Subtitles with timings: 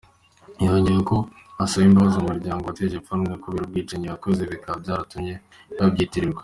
[0.65, 1.17] Yongeyeho ko
[1.63, 5.33] asaba imbabazi umuryango we yateje ipfunwe kubera ubwicanyi yakoze, bikaba byaratumye
[5.77, 6.39] babyitirirwa.